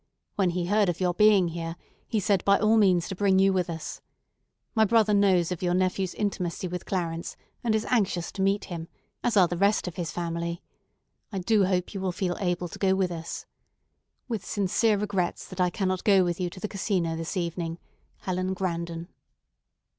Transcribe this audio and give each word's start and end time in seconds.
When 0.35 0.49
he 0.49 0.65
heard 0.65 0.89
of 0.89 0.99
your 0.99 1.13
being 1.13 1.49
here, 1.49 1.75
he 2.07 2.19
said 2.19 2.43
by 2.43 2.57
all 2.57 2.75
means 2.75 3.07
to 3.07 3.15
bring 3.15 3.37
you 3.37 3.53
with 3.53 3.69
us. 3.69 4.01
My 4.73 4.83
brother 4.83 5.13
knows 5.13 5.51
of 5.51 5.61
your 5.61 5.75
nephew's 5.75 6.15
intimacy 6.15 6.67
with 6.67 6.87
Clarence, 6.87 7.37
and 7.63 7.75
is 7.75 7.85
anxious 7.85 8.31
to 8.31 8.41
meet 8.41 8.65
him, 8.65 8.87
as 9.23 9.37
are 9.37 9.47
the 9.47 9.55
rest 9.57 9.87
of 9.87 9.97
his 9.97 10.09
family. 10.09 10.63
I 11.31 11.37
do 11.37 11.65
hope 11.65 11.93
you 11.93 12.01
will 12.01 12.11
feel 12.11 12.35
able 12.39 12.67
to 12.69 12.79
go 12.79 12.95
with 12.95 13.11
us. 13.11 13.45
"'With 14.27 14.43
sincere 14.43 14.97
regrets 14.97 15.45
that 15.47 15.61
I 15.61 15.69
cannot 15.69 16.03
go 16.03 16.23
with 16.23 16.39
you 16.41 16.49
to 16.49 16.59
the 16.59 16.67
Casino 16.67 17.15
this 17.15 17.37
evening, 17.37 17.77
HELEN 18.21 18.55
GRANDON. 18.55 19.07